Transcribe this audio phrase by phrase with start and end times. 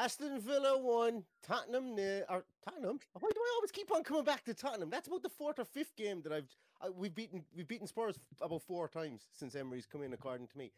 [0.00, 2.24] Aston Villa won, Tottenham nil.
[2.30, 3.00] Or Tottenham?
[3.12, 4.88] Why do I always keep on coming back to Tottenham?
[4.88, 6.48] That's about the fourth or fifth game that I've
[6.80, 7.44] I, we've beaten.
[7.54, 10.72] We've beaten Spurs about four times since Emery's come in, according to me.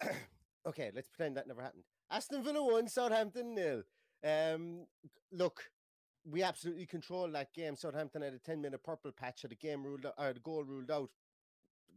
[0.66, 1.82] okay, let's pretend that never happened.
[2.08, 3.82] Aston Villa won, Southampton nil.
[4.24, 4.86] Um,
[5.32, 5.64] look,
[6.24, 7.74] we absolutely controlled that game.
[7.74, 10.92] Southampton had a ten-minute purple patch, had the game ruled out, or the goal ruled
[10.92, 11.10] out.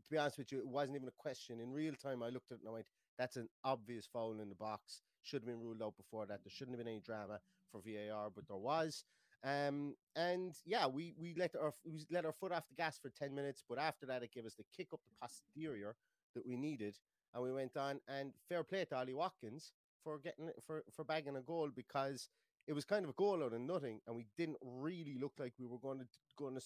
[0.01, 1.59] To be honest with you, it wasn't even a question.
[1.59, 2.87] In real time, I looked at it and I went,
[3.19, 6.43] "That's an obvious foul in the box." Should have been ruled out before that.
[6.43, 7.39] There shouldn't have been any drama
[7.71, 9.03] for VAR, but there was.
[9.43, 13.09] Um, and yeah, we we let our we let our foot off the gas for
[13.09, 15.95] ten minutes, but after that, it gave us the kick up the posterior
[16.35, 16.97] that we needed,
[17.33, 18.01] and we went on.
[18.07, 19.71] And fair play to Ollie Watkins
[20.03, 22.29] for getting for for bagging a goal because
[22.67, 25.53] it was kind of a goal out of nothing, and we didn't really look like
[25.57, 26.07] we were going to
[26.37, 26.61] going to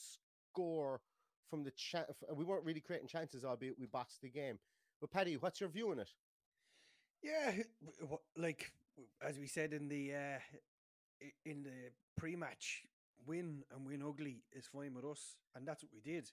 [0.51, 1.01] score
[1.49, 2.09] from the chat.
[2.35, 4.57] We weren't really creating chances, albeit we boxed the game.
[4.99, 6.09] But Paddy, what's your view on it?
[7.23, 7.51] Yeah,
[8.37, 8.71] like
[9.25, 10.39] as we said in the uh,
[11.45, 12.83] in the pre-match,
[13.25, 16.29] win and win ugly is fine with us, and that's what we did.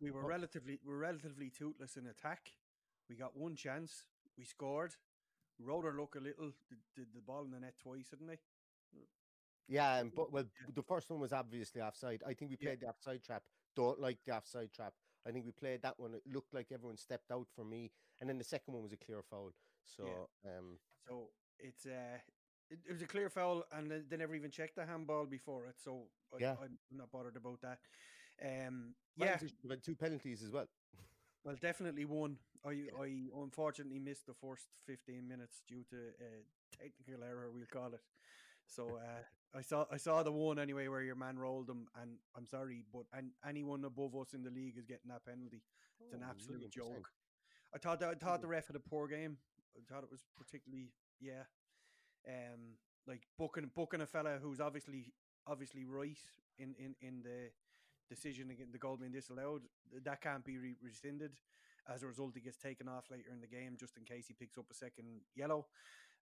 [0.00, 2.52] we were relatively we were relatively toothless in attack.
[3.10, 4.06] We got one chance,
[4.38, 4.94] we scored.
[5.58, 6.52] Rode our luck a little.
[6.68, 8.38] Did, did the ball in the net twice, didn't they?
[9.68, 10.44] Yeah, and but well,
[10.74, 12.22] the first one was obviously offside.
[12.26, 12.88] I think we played yeah.
[12.88, 13.42] the offside trap.
[13.74, 14.92] Don't like the offside trap.
[15.26, 16.14] I think we played that one.
[16.14, 17.90] It looked like everyone stepped out for me,
[18.20, 19.52] and then the second one was a clear foul.
[19.84, 20.58] So, yeah.
[20.58, 20.78] um,
[21.08, 21.28] so
[21.58, 22.18] it's uh,
[22.70, 25.76] it, it, was a clear foul, and they never even checked the handball before it.
[25.82, 26.04] So
[26.38, 27.78] yeah, I, am not bothered about that.
[28.42, 29.38] Um, yeah,
[29.68, 30.66] had two penalties as well.
[31.44, 32.36] well, definitely one.
[32.64, 37.94] I I unfortunately missed the first 15 minutes due to a technical error, we'll call
[37.94, 38.02] it.
[38.66, 39.22] So uh,
[39.54, 42.84] I saw I saw the one anyway where your man rolled him, and I'm sorry,
[42.92, 45.62] but and anyone above us in the league is getting that penalty.
[46.00, 47.08] It's an Oh, absolute million joke.
[47.74, 49.36] I thought that, I thought the ref had a poor game.
[49.76, 51.44] I thought it was particularly yeah,
[52.26, 52.76] um,
[53.06, 55.12] like booking booking a fella who's obviously
[55.46, 56.18] obviously right
[56.58, 57.50] in in in the
[58.08, 59.62] decision against the goal being disallowed.
[60.04, 61.32] That can't be re- rescinded.
[61.92, 64.34] As a result, he gets taken off later in the game just in case he
[64.34, 65.66] picks up a second yellow.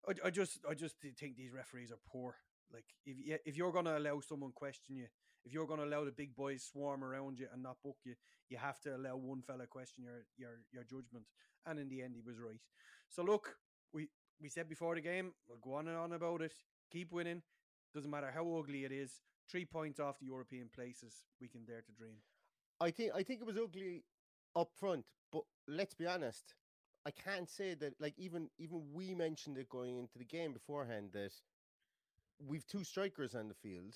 [0.07, 2.35] I, I just I just think these referees are poor.
[2.73, 5.07] Like if you, if you're going to allow someone question you,
[5.43, 8.15] if you're going to allow the big boys swarm around you and not book you,
[8.49, 11.25] you have to allow one fella question your your your judgment.
[11.65, 12.61] And in the end, he was right.
[13.09, 13.55] So look,
[13.93, 14.07] we
[14.41, 16.53] we said before the game, we'll go on and on about it.
[16.91, 17.41] Keep winning.
[17.93, 19.21] Doesn't matter how ugly it is.
[19.49, 21.25] Three points off the European places.
[21.41, 22.17] We can dare to dream.
[22.79, 24.03] I think I think it was ugly
[24.55, 26.55] up front, but let's be honest.
[27.05, 31.09] I can't say that like even even we mentioned it going into the game beforehand
[31.13, 31.31] that
[32.47, 33.95] we've two strikers on the field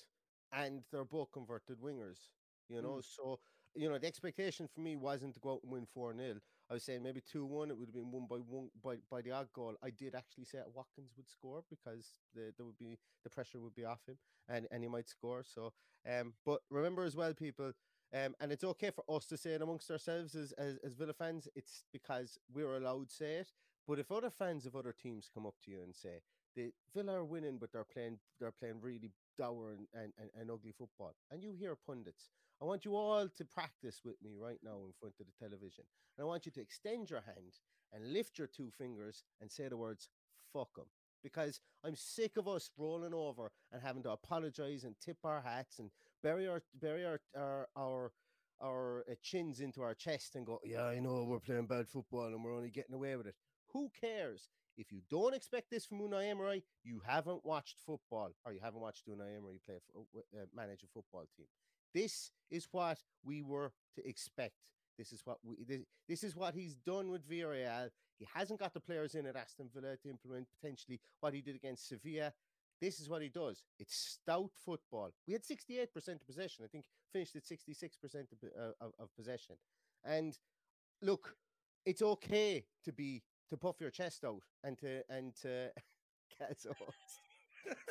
[0.52, 2.30] and they're both converted wingers.
[2.68, 3.38] You know, so
[3.74, 6.36] you know, the expectation for me wasn't to go out and win 4 0.
[6.68, 9.20] I was saying maybe 2 1, it would have been won by one by, by
[9.22, 9.76] the odd goal.
[9.82, 13.74] I did actually say Watkins would score because the there would be the pressure would
[13.74, 14.16] be off him
[14.48, 15.44] and, and he might score.
[15.44, 15.72] So
[16.10, 17.72] um but remember as well, people,
[18.14, 21.12] um, and it's okay for us to say it amongst ourselves as, as, as Villa
[21.12, 23.52] fans, it's because we're allowed to say it.
[23.86, 26.20] But if other fans of other teams come up to you and say,
[26.56, 30.50] the Villa are winning, but they're playing they're playing really dour and, and, and, and
[30.50, 31.14] ugly football.
[31.30, 32.30] And you hear pundits.
[32.60, 35.84] I want you all to practice with me right now in front of the television.
[36.16, 37.60] And I want you to extend your hand
[37.92, 40.08] and lift your two fingers and say the words
[40.52, 40.86] fuck them.
[41.22, 45.78] Because I'm sick of us rolling over and having to apologize and tip our hats
[45.78, 45.90] and
[46.22, 48.12] bury our bury our our our,
[48.62, 52.26] our uh, chins into our chest and go, yeah, I know we're playing bad football
[52.26, 53.34] and we're only getting away with it.
[53.76, 54.48] Who cares?
[54.78, 58.80] If you don't expect this from Unai Emery, you haven't watched football or you haven't
[58.80, 61.44] watched Unai Emery play uh, manage a football team.
[61.92, 64.54] This is what we were to expect.
[64.96, 67.90] This is what we this, this is what he's done with Villarreal.
[68.18, 71.54] He hasn't got the players in at Aston Villa to implement potentially what he did
[71.54, 72.32] against Sevilla.
[72.80, 73.62] This is what he does.
[73.78, 75.10] It's stout football.
[75.26, 76.64] We had 68% of possession.
[76.64, 79.56] I think finished at 66% of, uh, of, of possession.
[80.02, 80.38] And
[81.02, 81.36] look,
[81.86, 85.70] it's okay to be to puff your chest out and to and to
[86.38, 86.64] get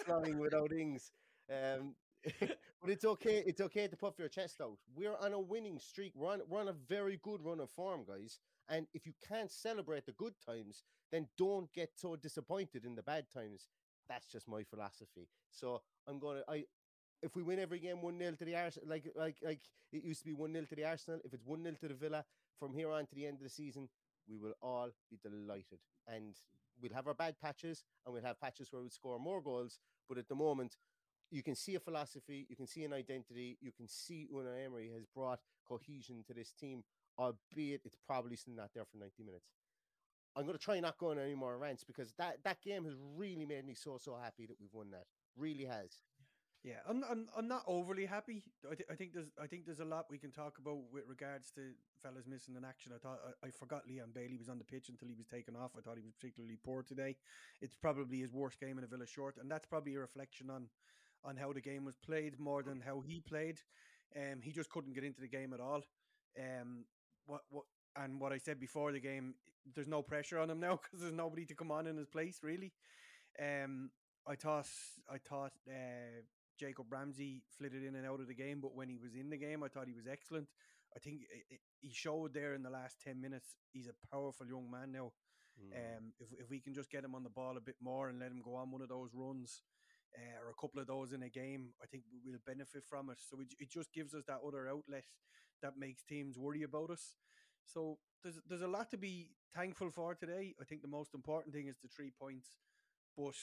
[0.06, 1.12] flying without wings.
[1.52, 1.96] Um,
[2.40, 3.44] but it's okay.
[3.46, 4.78] It's okay to puff your chest out.
[4.96, 6.14] We're on a winning streak.
[6.16, 8.40] We're on, we're on a very good run of form, guys.
[8.68, 13.04] And if you can't celebrate the good times, then don't get so disappointed in the
[13.04, 13.68] bad times.
[14.10, 15.28] That's just my philosophy.
[15.52, 16.42] So I'm gonna.
[16.48, 16.66] I
[17.22, 19.62] if we win every game one 0 to the Arsenal, like like like
[19.92, 21.20] it used to be one 0 to the Arsenal.
[21.24, 22.26] If it's one 0 to the Villa
[22.60, 23.90] from here on to the end of the season,
[24.30, 25.80] we will all be delighted.
[26.08, 26.36] And
[26.82, 29.80] we'll have our bad patches and we'll have patches where we score more goals.
[30.08, 30.78] But at the moment,
[31.32, 34.92] you can see a philosophy, you can see an identity, you can see Unai Emery
[34.94, 36.84] has brought cohesion to this team,
[37.18, 39.48] albeit it's probably still not there for 90 minutes.
[40.36, 43.46] I'm going to try not going any more rants because that, that game has really
[43.46, 45.06] made me so, so happy that we've won that.
[45.38, 46.02] Really has.
[46.66, 48.42] Yeah, I'm I'm I'm not overly happy.
[48.66, 51.04] I, th- I think there's I think there's a lot we can talk about with
[51.08, 51.62] regards to
[52.02, 52.92] fellas missing in action.
[52.92, 55.56] I thought I, I forgot Leon Bailey was on the pitch until he was taken
[55.56, 55.74] off.
[55.78, 57.18] I thought he was particularly poor today.
[57.62, 60.68] It's probably his worst game in a Villa short, and that's probably a reflection on
[61.24, 63.60] on how the game was played more than how he played.
[64.16, 65.84] Um, he just couldn't get into the game at all.
[66.36, 66.86] Um,
[67.28, 67.66] what what
[67.96, 69.36] and what I said before the game,
[69.76, 72.40] there's no pressure on him now because there's nobody to come on in his place
[72.42, 72.74] really.
[73.40, 73.92] Um,
[74.28, 74.68] I thought
[75.08, 76.24] I thought uh,
[76.58, 79.38] Jacob Ramsey flitted in and out of the game, but when he was in the
[79.38, 80.48] game, I thought he was excellent.
[80.96, 84.48] I think it, it, he showed there in the last 10 minutes he's a powerful
[84.48, 85.12] young man now.
[85.60, 85.76] Mm.
[85.76, 88.20] Um, if, if we can just get him on the ball a bit more and
[88.20, 89.62] let him go on one of those runs
[90.18, 93.18] uh, or a couple of those in a game, I think we'll benefit from it.
[93.20, 95.06] So it, it just gives us that other outlet
[95.62, 97.16] that makes teams worry about us.
[97.64, 100.54] So there's there's a lot to be thankful for today.
[100.62, 102.50] I think the most important thing is the three points,
[103.18, 103.36] but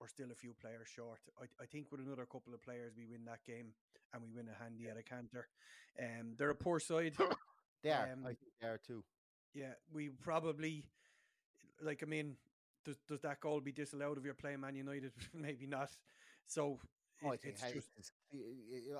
[0.00, 1.20] we're still a few players short.
[1.40, 3.72] I, I think with another couple of players, we win that game
[4.12, 5.48] and we win a handy at a canter.
[5.98, 7.14] Um, they're a poor side.
[7.82, 8.10] they are.
[8.12, 9.04] Um, I think they are too.
[9.54, 10.84] Yeah, we probably
[11.80, 12.02] like.
[12.02, 12.36] I mean,
[12.84, 15.12] does does that goal be disallowed if you're playing Man United?
[15.34, 15.90] Maybe not.
[16.46, 16.78] So
[17.24, 17.88] oh, it, it's just.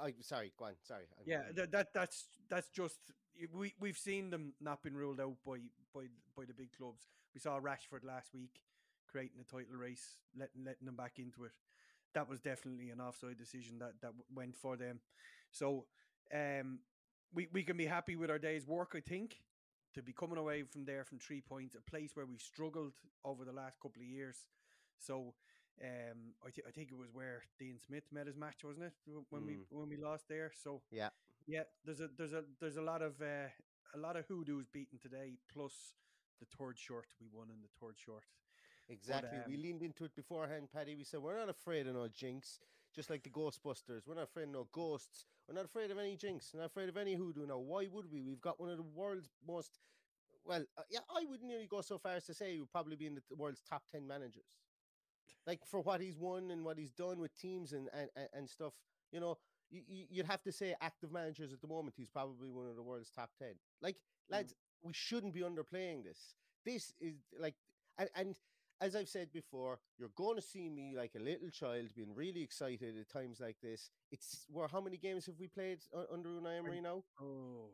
[0.00, 0.72] I sorry, go on.
[0.86, 1.04] Sorry.
[1.26, 2.98] Yeah, that, that that's that's just
[3.52, 5.58] we we've seen them not been ruled out by
[5.92, 7.08] by by the big clubs.
[7.34, 8.60] We saw Rashford last week
[9.14, 11.52] creating a title race, letting letting them back into it.
[12.14, 14.98] That was definitely an offside decision that that went for them.
[15.52, 15.86] So
[16.34, 16.80] um,
[17.32, 18.94] we we can be happy with our day's work.
[18.96, 19.36] I think
[19.94, 22.94] to be coming away from there from three points, a place where we've struggled
[23.24, 24.46] over the last couple of years.
[24.98, 25.34] So
[25.80, 28.92] um, I, th- I think it was where Dean Smith met his match, wasn't it?
[29.30, 29.46] When mm.
[29.46, 30.50] we when we lost there.
[30.60, 31.10] So yeah,
[31.46, 31.62] yeah.
[31.84, 33.48] There's a there's a there's a lot of uh,
[33.94, 35.94] a lot of hoodoos beaten today, plus
[36.40, 38.24] the third short we won in the third short.
[38.88, 39.30] Exactly.
[39.32, 40.94] But, um, we leaned into it beforehand, Paddy.
[40.94, 42.60] We said we're not afraid of no jinx,
[42.94, 44.06] just like the Ghostbusters.
[44.06, 45.26] We're not afraid of no ghosts.
[45.48, 46.50] We're not afraid of any jinx.
[46.52, 47.46] We're not afraid of any hoodoo.
[47.46, 48.22] Now, why would we?
[48.22, 49.78] We've got one of the world's most
[50.44, 52.96] well, uh, yeah, I wouldn't nearly go so far as to say he would probably
[52.96, 54.58] be in the world's top ten managers.
[55.46, 58.74] Like for what he's won and what he's done with teams and and, and stuff,
[59.10, 59.38] you know,
[59.70, 61.94] you, you'd have to say active managers at the moment.
[61.96, 63.54] He's probably one of the world's top ten.
[63.80, 64.32] Like mm.
[64.32, 64.56] lads, mm.
[64.82, 66.34] we shouldn't be underplaying this.
[66.64, 67.54] This is like
[67.98, 68.34] and, and
[68.80, 72.42] as I've said before, you're going to see me like a little child being really
[72.42, 73.90] excited at times like this.
[74.10, 75.78] It's where how many games have we played
[76.12, 77.04] under Unai Emery now?
[77.20, 77.70] Oh,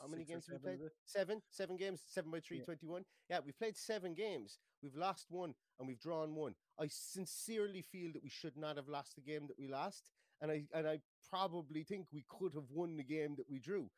[0.00, 0.80] how many games have we played?
[1.04, 2.64] Seven, seven games, seven by three, yeah.
[2.64, 3.04] 21.
[3.28, 4.58] Yeah, we've played seven games.
[4.82, 6.54] We've lost one and we've drawn one.
[6.80, 10.50] I sincerely feel that we should not have lost the game that we lost, and
[10.50, 13.90] I and I probably think we could have won the game that we drew.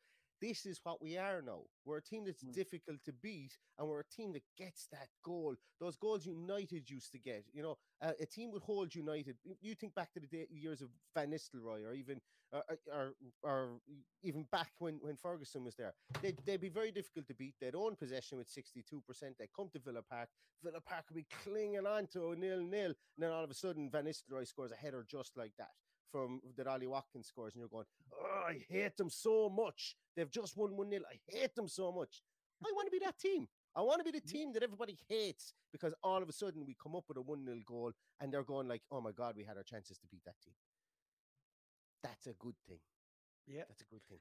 [0.43, 1.61] This is what we are now.
[1.85, 2.53] We're a team that's Mm.
[2.53, 5.55] difficult to beat, and we're a team that gets that goal.
[5.79, 7.45] Those goals United used to get.
[7.53, 9.37] You know, uh, a team would hold United.
[9.61, 12.19] You think back to the day, years of Van Nistelrooy, or even,
[12.51, 12.63] or,
[12.97, 13.79] or, or
[14.21, 15.93] even back when when Ferguson was there.
[16.21, 17.55] They'd, they'd be very difficult to beat.
[17.61, 19.37] They'd own possession with sixty-two percent.
[19.37, 20.29] They'd come to Villa Park.
[20.63, 23.89] Villa Park would be clinging on to a nil-nil, and then all of a sudden
[23.89, 25.71] Van Nistelrooy scores a header just like that
[26.13, 29.95] from that Ollie Watkins scores, and you're going, oh, I hate them so much.
[30.15, 31.01] They've just won 1 0.
[31.11, 32.21] I hate them so much.
[32.63, 33.47] I want to be that team.
[33.75, 36.75] I want to be the team that everybody hates because all of a sudden we
[36.81, 37.91] come up with a 1 0 goal
[38.21, 40.53] and they're going like, oh my God, we had our chances to beat that team.
[42.03, 42.79] That's a good thing.
[43.47, 44.19] Yeah, That's a good thing.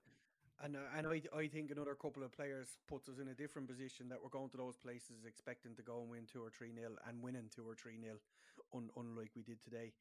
[0.64, 3.68] and uh, and I I think another couple of players puts us in a different
[3.68, 6.72] position that we're going to those places expecting to go and win two or three
[6.72, 8.18] nil and winning two or three nil,
[8.74, 9.92] un, unlike we did today.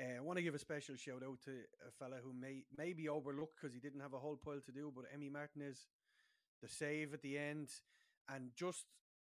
[0.00, 1.50] Uh, I want to give a special shout out to
[1.86, 4.72] a fella who may may be overlooked because he didn't have a whole pile to
[4.72, 5.86] do, but Emmy Martinez,
[6.62, 7.68] the save at the end,
[8.28, 8.84] and just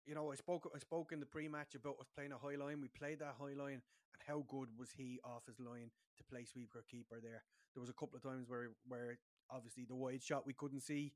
[0.07, 2.81] you know I spoke I spoke in the pre-match about us playing a high line.
[2.81, 3.83] We played that high line,
[4.13, 7.43] and how good was he off his line to play sweeper keeper there?
[7.75, 9.19] There was a couple of times where where
[9.51, 11.13] obviously the wide shot we couldn't see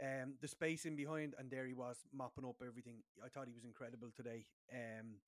[0.00, 3.52] um the space in behind and there he was mopping up everything i thought he
[3.52, 5.18] was incredible today um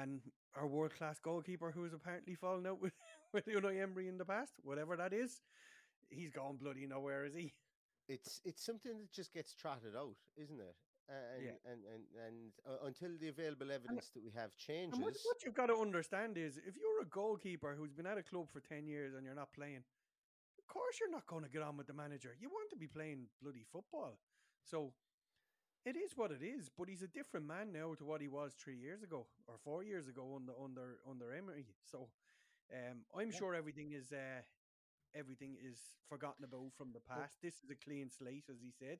[0.00, 0.20] and
[0.56, 2.94] our world class goalkeeper who has apparently fallen out with
[3.32, 5.42] with Unai Emery in the past whatever that is
[6.10, 7.52] he's gone bloody nowhere is he
[8.08, 10.76] It's it's something that just gets trotted out, isn't it?
[11.08, 11.70] And Yeah.
[11.70, 15.54] and and, and uh, until the available evidence that we have changes, what, what you've
[15.62, 18.86] got to understand is if you're a goalkeeper who's been at a club for 10
[18.86, 19.82] years and you're not playing
[20.60, 22.88] of course you're not going to get on with the manager you want to be
[22.88, 24.18] playing bloody football
[24.64, 24.92] so
[25.84, 28.54] It is what it is, but he's a different man now to what he was
[28.54, 31.66] three years ago or four years ago under under under Emery.
[31.84, 32.08] So
[32.72, 33.36] um, I'm Yeah.
[33.38, 34.42] sure everything is uh,
[35.14, 37.36] everything is forgotten about from the past.
[37.42, 38.98] This is a clean slate, as he said,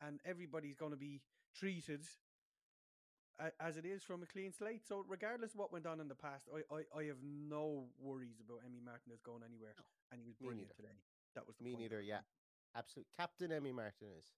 [0.00, 1.20] and everybody's going to be
[1.54, 2.00] treated
[3.60, 4.86] as it is from a clean slate.
[4.86, 8.40] So regardless of what went on in the past, I I, I have no worries
[8.40, 9.74] about Emmy Martinez going anywhere,
[10.10, 10.96] and he was brilliant today.
[11.34, 11.82] That was the Me point.
[11.82, 12.00] neither.
[12.00, 12.20] Yeah,
[12.74, 14.32] absolute Captain Emmy Martinez.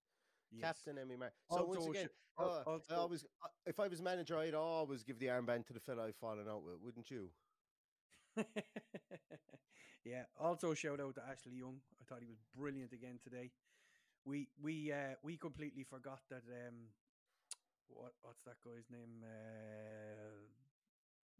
[0.52, 0.62] Yes.
[0.62, 1.34] Captain Emmy Martinez.
[1.50, 4.54] So once Also, again, al- uh, I also- always, uh, if I was manager, I'd
[4.54, 7.30] always give the armband to the fellow I've fallen out with, wouldn't you?
[10.04, 10.24] yeah.
[10.38, 11.80] Also, shout out to Ashley Young.
[12.00, 13.50] I thought he was brilliant again today.
[14.24, 16.88] We we uh we completely forgot that um
[17.88, 20.46] what what's that guy's name uh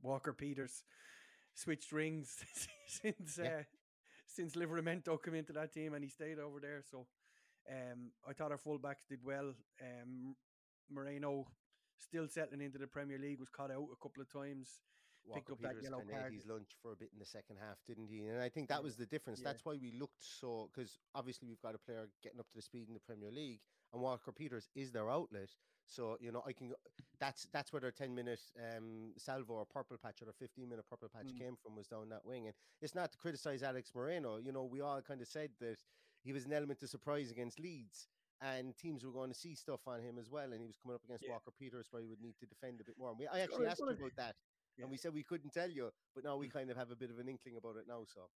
[0.02, 0.84] Walker Peters
[1.54, 2.44] switched rings
[2.86, 3.58] since Yeah.
[3.60, 3.62] uh
[4.26, 6.82] since Livramento came into that team and he stayed over there.
[6.90, 7.06] So
[7.70, 9.52] um I thought our fullbacks did well.
[9.80, 10.36] Um
[10.90, 11.46] Moreno
[11.98, 14.80] still settling into the Premier League was caught out a couple of times.
[15.34, 16.32] picked Walker up that Peters yellow kind of card.
[16.34, 18.26] his lunch for a bit in the second half, didn't he?
[18.26, 19.40] And I think that was the difference.
[19.40, 19.50] Yeah.
[19.52, 22.62] That's why we looked so because obviously we've got a player getting up to the
[22.62, 23.60] speed in the Premier League,
[23.92, 25.50] and Walker Peters is their outlet.
[25.88, 26.68] So you know, I can.
[26.68, 26.74] go-
[27.18, 28.40] That's that's where their ten minute
[28.76, 31.38] um, salvo or purple patch or their fifteen minute purple patch Mm.
[31.38, 32.46] came from was down that wing.
[32.46, 34.36] And it's not to criticize Alex Moreno.
[34.36, 35.78] You know, we all kind of said that
[36.26, 38.08] he was an element of surprise against Leeds.
[38.42, 40.94] And teams were going to see stuff on him as well, and he was coming
[40.94, 41.32] up against Yeah.
[41.32, 43.08] Walker Peters, where he would need to defend a bit more.
[43.10, 44.36] And we, I actually asked you about that,
[44.76, 44.84] Yeah.
[44.84, 47.10] and we said we couldn't tell you, but now we kind of have a bit
[47.10, 48.04] of an inkling about it now.
[48.04, 48.28] So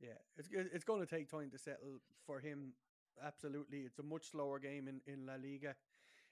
[0.00, 2.74] Yeah, it's it's going to take time to settle for him.
[3.22, 5.74] Absolutely, it's a much slower game in in La Liga,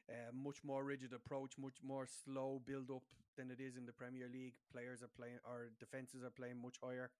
[0.08, 3.04] uh, much more rigid approach, much more slow build up
[3.36, 4.56] than it is in the Premier League.
[4.70, 7.10] Players are playing, or defenses are playing much higher,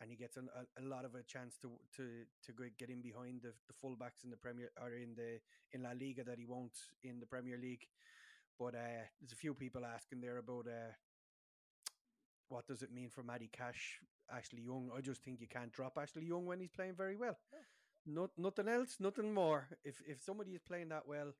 [0.00, 3.02] and he gets an, a, a lot of a chance to to to get in
[3.02, 5.40] behind the the fullbacks in the Premier or in the
[5.72, 7.86] in La Liga that he won't in the Premier League.
[8.58, 10.92] But uh, there's a few people asking there about uh,
[12.48, 14.00] what does it mean for Matty Cash,
[14.34, 14.90] Ashley Young?
[14.96, 17.38] I just think you can't drop Ashley Young when he's playing very well.
[18.06, 19.68] Not nothing else, nothing more.
[19.84, 21.32] If if somebody is playing that well,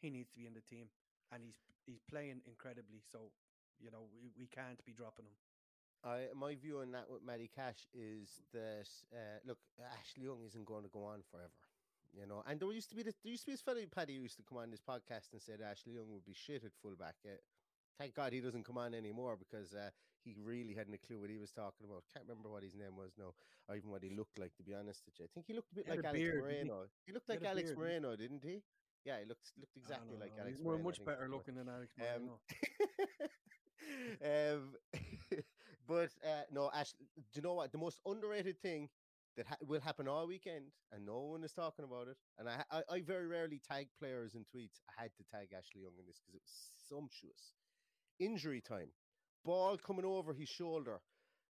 [0.00, 0.86] he needs to be in the team,
[1.32, 3.00] and he's he's playing incredibly.
[3.12, 3.30] So
[3.78, 5.36] you know we, we can't be dropping him.
[6.04, 10.66] I my view on that with Matty Cash is that uh, look, Ashley Young isn't
[10.66, 11.50] going to go on forever.
[12.14, 14.14] You know, and there used to be this, there used to be this fellow Paddy
[14.16, 16.70] who used to come on this podcast and said Ashley Young would be shit at
[16.80, 17.16] fullback.
[17.26, 17.34] Uh,
[17.98, 19.90] thank God he doesn't come on anymore because uh,
[20.24, 22.04] he really hadn't a clue what he was talking about.
[22.12, 23.34] Can't remember what his name was now,
[23.68, 24.54] or even what he looked like.
[24.56, 26.34] To be honest with you, I think he looked a bit like a Alex beard,
[26.34, 26.70] didn't he?
[26.70, 26.86] Moreno.
[27.06, 27.78] He looked He like Alex beard.
[27.78, 28.62] Moreno, didn't he?
[29.04, 30.56] Yeah, he looked looked exactly like know, Alex.
[30.56, 32.38] he's more- Moreno, much better looking than Alex um, Moreno.
[34.54, 34.62] um,
[35.86, 36.92] but uh, no, Ash.
[37.16, 37.72] Do you know what?
[37.72, 38.88] The most underrated thing
[39.36, 42.16] that ha- will happen all weekend, and no one is talking about it.
[42.38, 44.80] And I, I, I very rarely tag players in tweets.
[44.96, 47.52] I had to tag Ashley Young in this because it was sumptuous.
[48.20, 48.90] Injury time,
[49.44, 51.00] ball coming over his shoulder,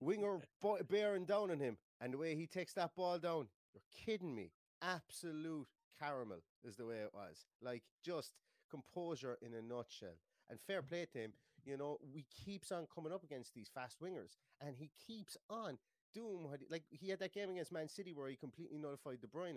[0.00, 3.48] winger bo- bearing down on him, and the way he takes that ball down.
[3.74, 4.50] You're kidding me.
[4.82, 5.66] Absolute
[5.98, 7.46] caramel, is the way it was.
[7.62, 8.32] Like just
[8.70, 10.16] composure in a nutshell.
[10.50, 11.32] And fair play to him,
[11.64, 15.78] you know, we keeps on coming up against these fast wingers, and he keeps on
[16.14, 19.20] doing what he, like he had that game against Man City where he completely nullified
[19.20, 19.56] De Bruyne,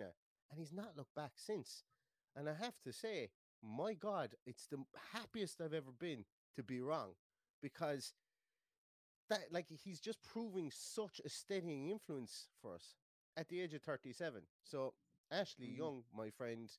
[0.50, 1.84] and he's not looked back since.
[2.34, 3.30] And I have to say,
[3.62, 4.78] my God, it's the
[5.12, 6.24] happiest I've ever been
[6.56, 7.10] to be wrong,
[7.62, 8.14] because
[9.28, 12.94] that like he's just proving such a steadying influence for us
[13.36, 14.42] at the age of 37.
[14.64, 14.94] So
[15.30, 15.76] Ashley Mhm.
[15.76, 16.70] Young, my friend,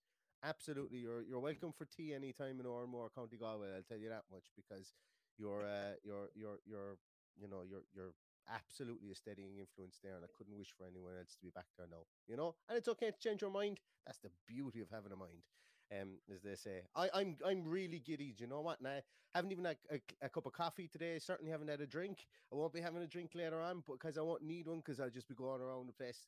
[0.43, 3.73] absolutely you're you're welcome for tea anytime in Ormore, County Galway.
[3.75, 4.93] I'll tell you that much because
[5.37, 6.29] you're uh you're
[6.65, 6.97] you're
[7.39, 8.13] you know you're you're
[8.49, 11.67] absolutely a steadying influence there, and I couldn't wish for anyone else to be back
[11.77, 12.05] there now.
[12.27, 13.79] You know, and it's okay to change your mind.
[14.05, 15.43] That's the beauty of having a mind.
[15.89, 18.33] Um, as they say, I, I'm I'm really giddy.
[18.37, 18.79] Do you know what?
[18.79, 19.01] And I
[19.33, 21.17] haven't even had a, a cup of coffee today.
[21.19, 22.25] Certainly haven't had a drink.
[22.51, 25.09] I won't be having a drink later on because I won't need one because I'll
[25.09, 26.27] just be going around the place.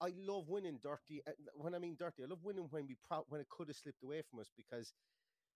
[0.00, 1.22] I love winning dirty.
[1.26, 3.76] uh, When I mean dirty, I love winning when we pro- when it could have
[3.76, 4.92] slipped away from us because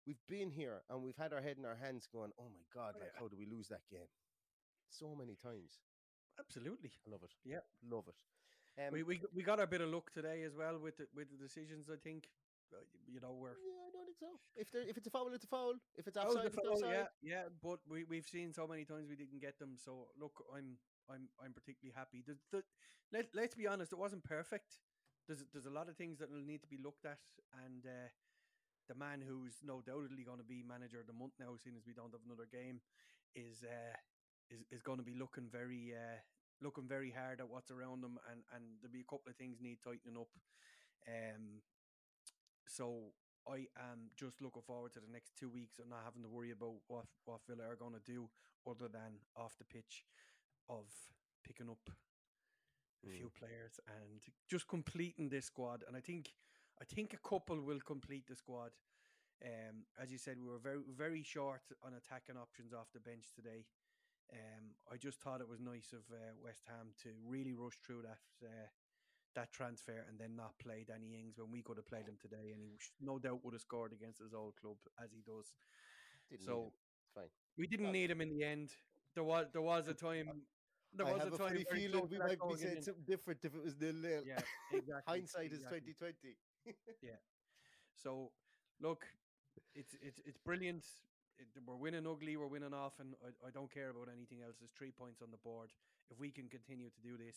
[0.07, 2.95] we've been here and we've had our head in our hands, going, "Oh my god,
[3.01, 4.09] like how do we lose that game?"
[4.89, 5.81] So many times.
[6.39, 6.93] Absolutely.
[7.07, 7.35] I love it.
[7.45, 7.61] Yeah.
[7.83, 8.21] Love it.
[8.79, 11.29] Um, we, we we got our bit of luck today as well with the, with
[11.31, 11.89] the decisions.
[11.91, 12.29] I think,
[12.73, 14.31] Uh, you know, we're yeah, I don't think so.
[14.55, 15.75] If there, if it's a foul, it's a foul.
[15.97, 16.93] If it's outside, a it's foul, outside.
[16.95, 17.45] yeah, yeah.
[17.63, 19.77] But we we've seen so many times we didn't get them.
[19.77, 20.79] So look, I'm
[21.13, 22.23] I'm I'm particularly happy.
[22.27, 22.63] The, the,
[23.13, 24.79] let let's be honest, it wasn't perfect.
[25.27, 27.19] There's there's a lot of things that will need to be looked at,
[27.65, 28.09] and uh,
[28.91, 31.87] the man who's no doubtedly going to be manager of the month now, seeing as
[31.87, 32.83] we don't have another game,
[33.39, 33.95] is uh,
[34.51, 36.19] is is going to be looking very uh,
[36.59, 39.63] looking very hard at what's around them, and and there'll be a couple of things
[39.63, 40.35] need tightening up.
[41.07, 41.63] Um,
[42.67, 43.15] so
[43.47, 46.51] I am just looking forward to the next two weeks and not having to worry
[46.51, 48.27] about what what Villa are going to do
[48.67, 50.03] other than off the pitch
[50.69, 50.91] of
[51.47, 51.95] picking up
[53.07, 54.21] a few players and
[54.51, 55.85] just completing this squad.
[55.87, 56.35] And I think
[56.81, 58.71] I think a couple will complete the squad.
[59.45, 63.33] Um, as you said, we were very very short on attacking options off the bench
[63.35, 63.65] today.
[64.33, 68.03] Um, I just thought it was nice of uh, West Ham to really rush through
[68.03, 68.69] that uh,
[69.35, 72.53] that transfer and then not play Danny Ings when we could have played him today,
[72.53, 75.57] and he no doubt would have scored against his old club as he does.
[76.31, 76.73] Didn't so.
[77.15, 77.25] Fine.
[77.59, 78.71] we didn't need him in the end.
[79.15, 80.43] There was there was a time.
[80.93, 83.55] There I have a a time funny feeling we might be saying something different if
[83.55, 84.23] it was nil nil.
[84.27, 84.39] Yeah,
[84.73, 85.03] exactly.
[85.07, 86.37] Hindsight is twenty twenty.
[87.03, 87.21] Yeah.
[87.95, 88.31] So,
[88.81, 89.07] look,
[89.75, 90.85] it's it's it's brilliant.
[91.39, 92.37] It, we're winning ugly.
[92.37, 93.15] We're winning often.
[93.25, 94.57] I, I don't care about anything else.
[94.61, 95.71] There's three points on the board.
[96.11, 97.37] If we can continue to do this,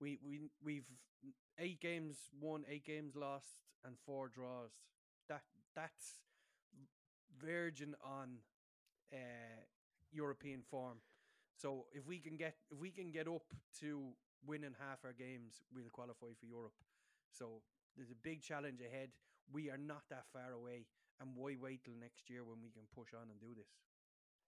[0.00, 0.86] we we we've
[1.58, 4.72] eight games won, eight games lost, and four draws.
[5.28, 5.42] That
[5.74, 6.18] that's
[7.40, 8.38] verging on
[9.12, 9.62] uh,
[10.12, 10.98] European form.
[11.56, 13.44] So if we can get if we can get up
[13.80, 14.10] to
[14.46, 16.74] winning half our games, we'll qualify for Europe.
[17.30, 17.62] So
[17.96, 19.10] there's a big challenge ahead.
[19.52, 20.86] We are not that far away,
[21.20, 23.68] and why wait till next year when we can push on and do this?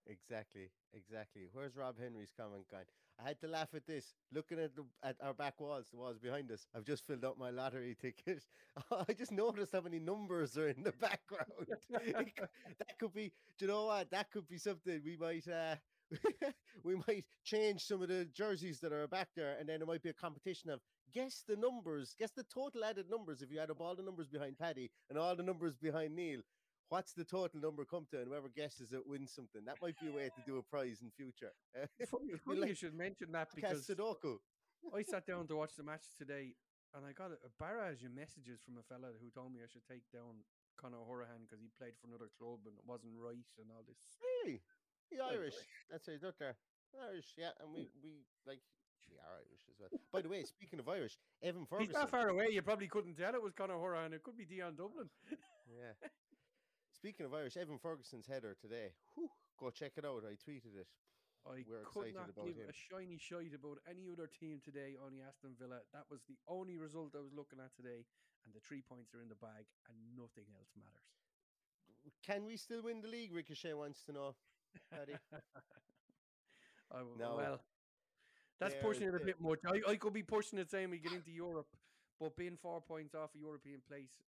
[0.06, 1.48] Exactly, exactly.
[1.52, 2.84] Where's Rob Henry's comment gone?
[3.18, 4.14] I had to laugh at this.
[4.32, 6.66] Looking at the at our back walls, the walls behind us.
[6.74, 8.42] I've just filled out my lottery ticket.
[8.90, 11.68] I just noticed how many numbers are in the background.
[11.90, 13.32] That could be.
[13.58, 14.10] Do you know what?
[14.10, 15.46] That could be something we might.
[15.48, 15.76] uh
[16.84, 20.02] We might change some of the jerseys that are back there, and then it might
[20.02, 20.80] be a competition of
[21.14, 23.40] guess the numbers, guess the total added numbers.
[23.42, 26.40] If you add up all the numbers behind Paddy and all the numbers behind Neil,
[26.88, 28.18] what's the total number come to?
[28.18, 29.62] And whoever guesses it wins something.
[29.64, 31.52] That might be a way to do a prize in future.
[32.10, 34.38] Funny, funny you should mention that because Sudoku.
[34.94, 36.52] I sat down to watch the match today,
[36.94, 39.86] and I got a, barrage of messages from a fella who told me I should
[39.88, 40.44] take down
[40.76, 44.18] Conor Hourihane because he played for another club and it wasn't right and all this.
[44.20, 44.60] Really?
[45.08, 45.56] He's Well, Irish.
[45.88, 46.20] That's it.
[46.20, 46.56] Not there.
[46.94, 48.62] Irish, yeah, and we we like
[49.12, 49.90] are Irish as well.
[50.12, 51.92] By the way, speaking of Irish, Evan Ferguson.
[51.92, 52.48] He's that far away.
[52.50, 54.12] You probably couldn't tell it was Conor Hourihane.
[54.14, 55.08] It could be Dion Dublin.
[55.64, 55.96] Yeah.
[56.92, 58.92] Speaking of Irish, Evan Ferguson's header today.
[59.16, 60.22] Whew, go check it out.
[60.28, 60.86] I tweeted it.
[61.48, 62.68] I We're could excited not about give him.
[62.68, 65.80] a shiny shite about any other team today, only Aston Villa.
[65.92, 68.04] That was the only result I was looking at today,
[68.44, 71.08] and the three points are in the bag, and nothing else matters.
[72.24, 73.32] Can we still win the league?
[73.34, 74.36] Ricochet wants to know.
[74.92, 75.16] Paddy.
[76.92, 77.36] I, No.
[77.36, 77.60] Well,
[78.60, 79.60] that's pushing it a bit much.
[79.66, 81.66] I, I could be pushing it saying we get into Europe,
[82.20, 84.22] but being four points off a European place,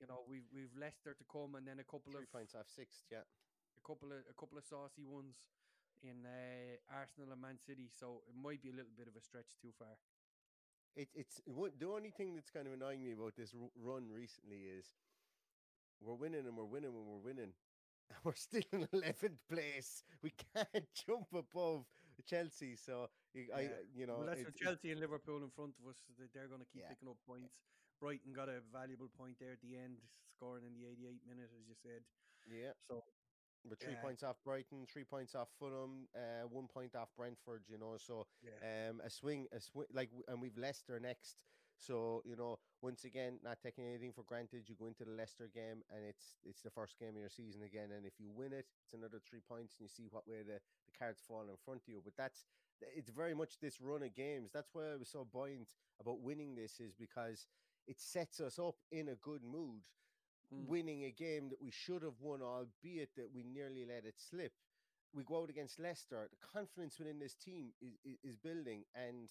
[0.00, 2.66] you know, we've we've Leicester to come, and then a couple Three of points off
[2.66, 3.22] sixth, yeah.
[3.22, 5.36] a couple of a couple of saucy ones
[6.02, 7.88] in uh, Arsenal and Man City.
[7.92, 10.00] So it might be a little bit of a stretch too far.
[10.96, 14.86] It, it's the only thing that's kind of annoying me about this run recently is
[16.00, 17.52] we're winning and we're winning when we're winning.
[18.10, 20.02] And we're still in 11th place.
[20.20, 21.84] We can't jump above
[22.22, 22.76] Chelsea.
[22.76, 23.68] So, you, I, Yeah.
[23.94, 25.96] you know, well, that's it- Chelsea and Liverpool in front of us.
[26.34, 26.88] They're going to keep Yeah.
[26.88, 27.54] picking up points.
[28.00, 29.98] Brighton got a valuable point there at the end,
[30.36, 32.02] scoring in the 88 minute, as you said.
[32.46, 32.72] Yeah.
[32.88, 33.04] So
[33.62, 34.00] We're three Yeah.
[34.00, 37.68] points off Brighton, three points off Fulham, uh, one point off Brentford.
[37.68, 41.42] You know, so yeah, um, a swing, a swing, like, and we've Leicester next.
[41.80, 44.68] So you know, once again, not taking anything for granted.
[44.68, 47.62] You go into the Leicester game, and it's it's the first game of your season
[47.62, 47.90] again.
[47.96, 50.60] And if you win it, it's another three points, and you see what way the,
[50.86, 52.00] the cards fall in front of you.
[52.04, 52.44] But that's
[52.96, 54.50] it's very much this run of games.
[54.52, 55.68] That's why I was so buoyant
[56.00, 57.46] about winning this, is because
[57.86, 59.82] it sets us up in a good mood
[60.52, 60.66] Mm.
[60.66, 64.52] winning a game that we should have won, albeit that we nearly let it slip.
[65.12, 66.28] We go out against Leicester.
[66.30, 69.28] The confidence within this team is, is, is building, and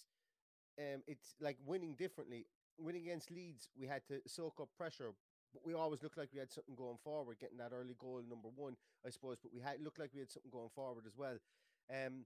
[0.80, 2.46] um, it's like winning differently.
[2.80, 5.12] Winning against Leeds, we had to soak up pressure,
[5.54, 8.48] but we always looked like we had something going forward, getting that early goal, number
[8.56, 9.38] one, I suppose.
[9.42, 11.38] But we had looked like we had something going forward as well.
[11.94, 12.26] Um,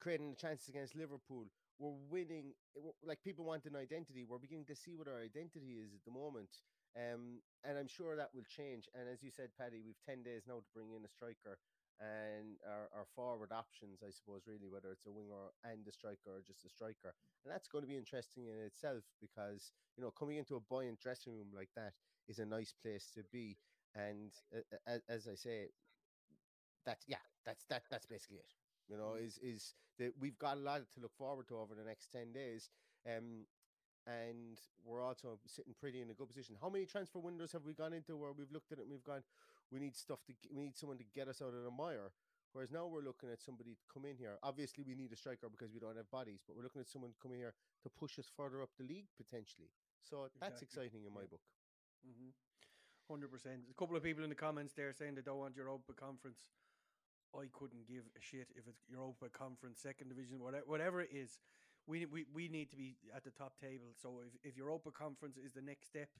[0.00, 1.46] creating the chances against Liverpool.
[1.78, 2.54] We're winning.
[2.74, 4.24] w- Like people want an identity.
[4.24, 6.48] We're beginning to see what our identity is at the moment.
[6.96, 8.88] Um, and I'm sure that will change.
[8.94, 11.58] And as you said, Paddy, we've 10 days now to bring in a striker
[12.02, 16.34] and our, our forward options, I suppose, really, whether it's a winger and a striker
[16.34, 17.14] or just a striker.
[17.44, 20.98] And that's going to be interesting in itself because, you know, coming into a buoyant
[20.98, 21.94] dressing room like that
[22.28, 23.56] is a nice place to be.
[23.94, 25.70] And uh, uh, as I say,
[26.84, 28.52] that's, yeah, that's, that, that's basically it.
[28.88, 31.84] You know, is, is that we've got a lot to look forward to over the
[31.84, 32.70] next 10 days.
[33.06, 33.46] Um,
[34.06, 36.56] and we're also sitting pretty in a good position.
[36.60, 39.04] How many transfer windows have we gone into where we've looked at it and we've
[39.04, 39.22] gone,
[39.72, 42.12] we need stuff to, we need someone to get us out of the mire.
[42.52, 44.36] Whereas now we're looking at somebody to come in here.
[44.44, 47.16] Obviously, we need a striker because we don't have bodies, but we're looking at someone
[47.16, 49.72] coming here to push us further up the league potentially.
[50.04, 51.40] So that's exciting in my book.
[52.04, 52.36] Mm-hmm.
[53.08, 53.64] Hundred percent.
[53.70, 56.52] A couple of people in the comments there saying they don't want Europa Conference.
[57.32, 61.40] I couldn't give a shit if it's Europa Conference, Second Division, whatever, whatever it is.
[61.86, 63.96] We we we need to be at the top table.
[63.96, 66.10] So if if Europa Conference is the next step,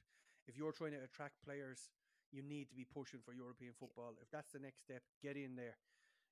[0.49, 1.91] if you're trying to attract players,
[2.33, 4.17] you need to be pushing for European football.
[4.21, 5.77] If that's the next step, get in there.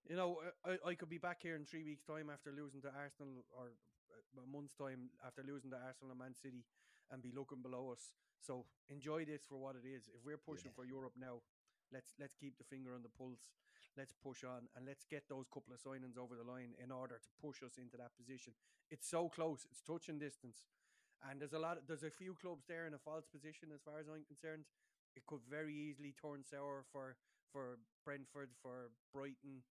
[0.09, 2.91] You know, I, I could be back here in three weeks' time after losing to
[2.97, 3.77] Arsenal, or
[4.09, 6.65] uh, a month's time after losing to Arsenal and Man City,
[7.13, 8.17] and be looking below us.
[8.41, 10.09] So enjoy this for what it is.
[10.09, 11.45] If we're pushing for Europe now,
[11.93, 13.53] let's let's keep the finger on the pulse.
[13.99, 17.19] Let's push on and let's get those couple of signings over the line in order
[17.19, 18.55] to push us into that position.
[18.89, 19.67] It's so close.
[19.69, 20.71] It's touching distance.
[21.29, 23.83] And there's a lot of, there's a few clubs there in a false position as
[23.83, 24.65] far as I'm concerned.
[25.17, 27.17] It could very easily turn sour for
[27.53, 29.63] for Brentford, for Brighton.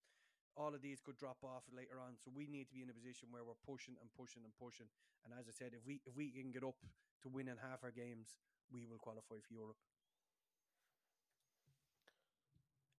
[0.58, 2.17] All of these could drop off later on.
[2.19, 4.88] So we need to be in a position where we're pushing and pushing and pushing.
[5.23, 6.75] And as I said, if we if we can get up
[7.23, 8.38] to winning half our games,
[8.71, 9.78] we will qualify for Europe.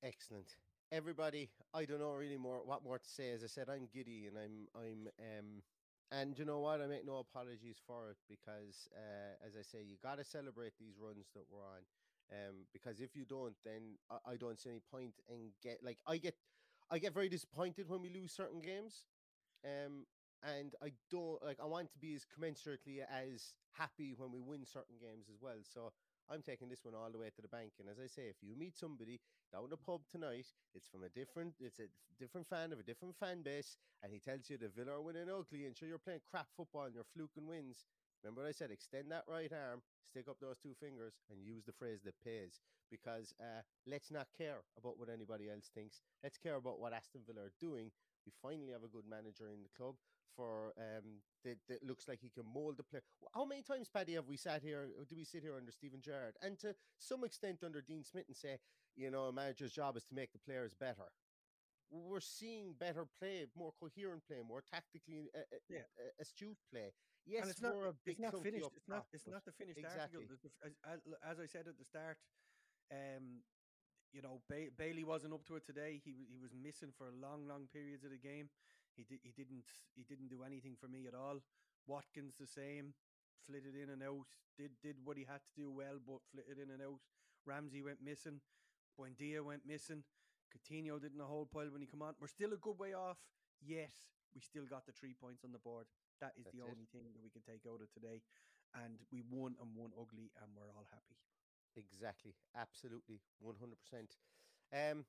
[0.02, 0.56] Excellent.
[0.92, 3.30] Everybody, I don't know really more what more to say.
[3.30, 5.62] As I said, I'm giddy and I'm I'm um
[6.10, 6.80] and you know what?
[6.80, 10.96] I make no apologies for it because uh as I say, you gotta celebrate these
[10.98, 11.82] runs that we're on.
[12.32, 15.98] Um because if you don't then I, I don't see any point in get like
[16.06, 16.34] I get
[16.90, 19.04] I get very disappointed when we lose certain games.
[19.64, 20.06] Um
[20.42, 24.64] and I don't like I want to be as commensurately as happy when we win
[24.64, 25.60] certain games as well.
[25.62, 25.92] So
[26.30, 27.72] I'm taking this one all the way to the bank.
[27.80, 29.20] And as I say, if you meet somebody
[29.52, 31.90] down the pub tonight, it's from a different, it's a
[32.20, 35.28] different fan of a different fan base, and he tells you the Villa are winning
[35.28, 37.84] ugly, and sure you're playing crap football and you're fluking wins.
[38.22, 38.70] Remember what I said?
[38.70, 42.60] Extend that right arm, stick up those two fingers, and use the phrase that pays.
[42.90, 46.00] Because uh, let's not care about what anybody else thinks.
[46.22, 47.90] Let's care about what Aston Villa are doing.
[48.26, 49.94] We finally have a good manager in the club
[50.36, 53.02] for um that, that looks like he can mold the player.
[53.34, 54.88] How many times, Paddy, have we sat here?
[55.08, 58.36] Do we sit here under Steven Gerrard and to some extent under Dean Smith and
[58.36, 58.58] say,
[58.96, 61.10] you know, a manager's job is to make the players better?
[61.90, 65.86] We're seeing better play, more coherent play, more tactically uh, uh, Yeah.
[65.98, 66.94] uh, astute play.
[67.26, 68.70] Yes, and it's not, a big it's not finished.
[68.76, 69.06] It's not.
[69.12, 70.24] It's not the finished exactly.
[70.24, 70.50] article.
[70.86, 72.16] As, as, I said at the start,
[72.90, 73.42] um,
[74.12, 76.00] you know, ba- Bailey wasn't up to it today.
[76.02, 78.48] He he was missing for long, long periods of the game.
[78.96, 79.20] He did.
[79.22, 79.66] He didn't.
[79.94, 81.42] He didn't do anything for me at all.
[81.86, 82.94] Watkins the same,
[83.46, 84.30] flitted in and out.
[84.56, 87.00] Did did what he had to do well, but flitted in and out.
[87.46, 88.40] Ramsey went missing.
[88.98, 90.04] Buendia went missing.
[90.50, 92.14] Coutinho didn't a whole pile when he come on.
[92.20, 93.18] We're still a good way off.
[93.62, 93.92] Yes,
[94.34, 95.86] we still got the three points on the board.
[96.20, 96.70] That is That's the it.
[96.70, 98.22] only thing that we can take out of today.
[98.74, 101.18] And we won and won ugly, and we're all happy.
[101.76, 102.34] Exactly.
[102.54, 103.20] Absolutely.
[103.42, 103.74] 100%.
[104.72, 105.04] Um,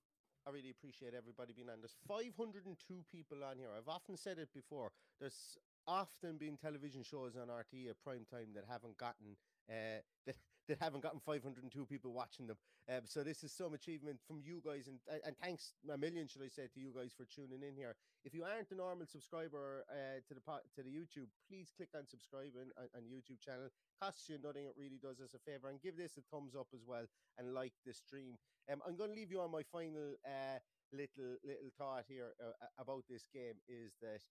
[0.46, 1.82] I really appreciate everybody being on.
[1.82, 3.70] There's 502 people on here.
[3.78, 4.92] I've often said it before.
[5.20, 9.38] There's often been television shows on RT at prime time that haven't gotten
[9.70, 10.36] uh, that
[10.68, 12.58] that haven't gotten 502 people watching them.
[12.90, 16.28] Um, so this is some achievement from you guys, and and- and thanks a million,
[16.28, 17.96] should I say, to you guys for tuning in here.
[18.24, 20.42] If you aren't a normal subscriber uh, to the
[20.76, 23.70] to the YouTube, please click on subscribe on, on YouTube channel.
[24.02, 24.66] costs you nothing.
[24.66, 25.70] It really does us a favor.
[25.70, 27.06] And give this a thumbs up as well
[27.38, 28.38] and like the stream.
[28.72, 30.60] Um, I'm going to leave you on my final uh,
[30.92, 34.22] little little thought here uh, about this game is that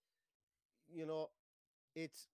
[0.88, 1.30] you know
[1.94, 2.28] it's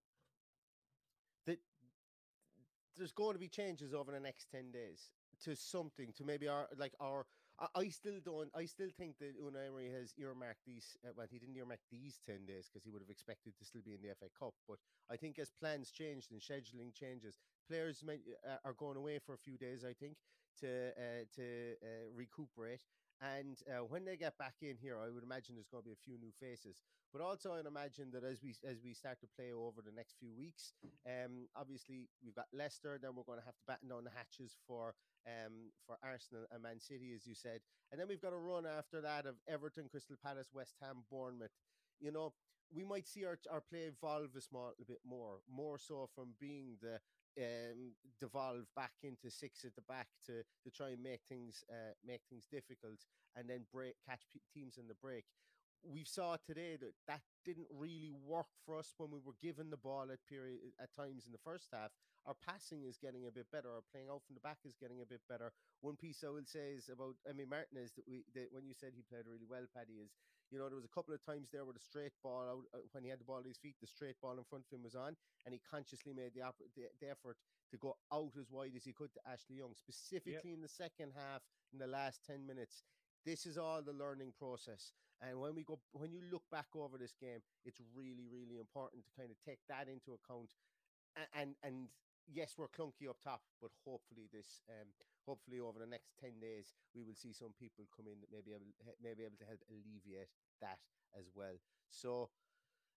[2.96, 5.10] there's going to be changes over the next 10 days
[5.44, 7.26] to something to maybe our like our
[7.74, 11.38] I, still don't I still think that Unai Emery has earmarked these uh, well he
[11.38, 14.14] didn't earmark these 10 days because he would have expected to still be in the
[14.14, 14.78] FA Cup but
[15.10, 19.34] I think as plans changed and scheduling changes players may, uh, are going away for
[19.34, 20.16] a few days I think
[20.60, 22.82] to uh, to uh, recuperate
[23.20, 25.94] and uh, when they get back in here, I would imagine there's going to be
[25.94, 26.82] a few new faces.
[27.16, 30.16] But also, I'd imagine that as we as we start to play over the next
[30.20, 30.74] few weeks,
[31.06, 32.98] um, obviously we've got Leicester.
[33.00, 34.94] Then we're going to have to batten down the hatches for
[35.26, 38.66] um for Arsenal and Man City, as you said, and then we've got a run
[38.66, 41.56] after that of Everton, Crystal Palace, West Ham, Bournemouth.
[42.00, 42.34] You know,
[42.70, 46.34] we might see our our play evolve a small a bit more, more so from
[46.38, 47.00] being the
[47.40, 51.94] um, devolve back into six at the back to to try and make things uh,
[52.06, 53.00] make things difficult
[53.34, 55.24] and then break catch p- teams in the break.
[55.86, 59.78] We saw today that that didn't really work for us when we were given the
[59.78, 61.94] ball at period at times in the first half.
[62.26, 63.70] Our passing is getting a bit better.
[63.70, 65.52] Our playing out from the back is getting a bit better.
[65.80, 68.98] One piece I will say is about Emmy Martinez that we that when you said
[68.98, 70.10] he played really well, Paddy is
[70.50, 72.82] you know there was a couple of times there where the straight ball out uh,
[72.90, 74.82] when he had the ball at his feet, the straight ball in front of him
[74.82, 75.14] was on,
[75.46, 77.38] and he consciously made the, opp- the, the effort
[77.70, 81.14] to go out as wide as he could to Ashley Young, specifically in the second
[81.14, 82.82] half in the last ten minutes.
[83.22, 84.90] This is all the learning process.
[85.22, 89.04] And when we go, when you look back over this game, it's really, really important
[89.04, 90.52] to kind of take that into account.
[91.16, 91.88] A- And and
[92.28, 94.88] yes, we're clunky up top, but hopefully this, um,
[95.24, 98.42] hopefully over the next ten days, we will see some people come in that may
[98.44, 100.78] be able, he- may be able to help alleviate that
[101.18, 101.56] as well.
[101.90, 102.30] So.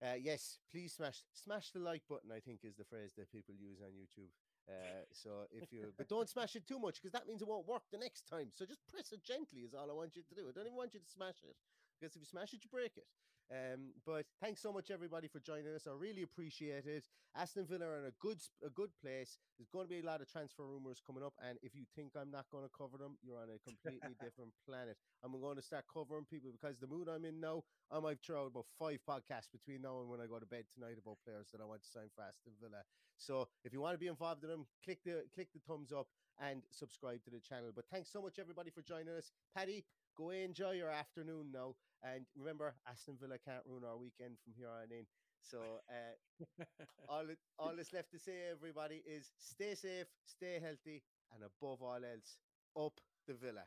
[0.00, 2.30] Uh, yes, please smash smash the like button.
[2.30, 4.30] I think is the phrase that people use on YouTube.
[4.68, 7.66] Uh, so if you, but don't smash it too much because that means it won't
[7.66, 8.52] work the next time.
[8.54, 10.46] So just press it gently is all I want you to do.
[10.48, 11.56] I don't even want you to smash it
[11.98, 13.06] because if you smash it, you break it.
[13.50, 15.86] Um, but thanks so much everybody for joining us.
[15.88, 17.08] I really appreciate it.
[17.34, 19.38] Aston Villa are in a good a good place.
[19.56, 22.12] There's going to be a lot of transfer rumors coming up, and if you think
[22.12, 24.98] I'm not going to cover them, you're on a completely different planet.
[25.24, 28.44] I'm going to start covering people because the mood I'm in now, I might throw
[28.44, 31.48] out about five podcasts between now and when I go to bed tonight about players
[31.52, 32.84] that I want to sign for Aston Villa.
[33.16, 36.08] So if you want to be involved in them, click the click the thumbs up
[36.38, 37.72] and subscribe to the channel.
[37.74, 39.32] But thanks so much everybody for joining us.
[39.56, 39.84] Paddy,
[40.18, 41.74] go enjoy your afternoon now.
[42.02, 45.06] And remember, Aston Villa can't ruin our weekend from here on in.
[45.42, 46.64] So uh,
[47.08, 47.24] all
[47.58, 51.02] all that's left to say, everybody, is stay safe, stay healthy,
[51.32, 52.36] and above all else,
[52.76, 52.92] up
[53.26, 53.64] the Villa.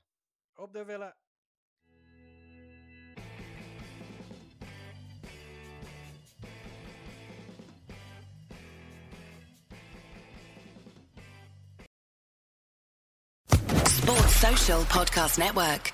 [0.61, 1.13] Up the Villa.
[13.87, 15.93] Sports Social Podcast Network.